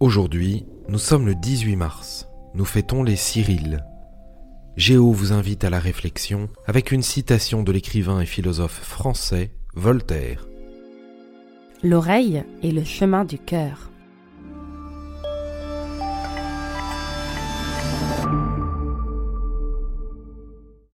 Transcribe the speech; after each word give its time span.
Aujourd'hui, 0.00 0.66
nous 0.88 0.98
sommes 0.98 1.24
le 1.24 1.36
18 1.36 1.76
mars. 1.76 2.26
Nous 2.54 2.64
fêtons 2.64 3.04
les 3.04 3.14
Cyrilles. 3.14 3.78
Géo 4.76 5.12
vous 5.12 5.32
invite 5.32 5.62
à 5.62 5.70
la 5.70 5.78
réflexion 5.78 6.48
avec 6.66 6.90
une 6.90 7.02
citation 7.02 7.62
de 7.62 7.70
l'écrivain 7.70 8.20
et 8.20 8.26
philosophe 8.26 8.80
français 8.82 9.52
Voltaire. 9.74 10.48
L'oreille 11.84 12.42
est 12.64 12.72
le 12.72 12.82
chemin 12.82 13.24
du 13.24 13.38
cœur. 13.38 13.90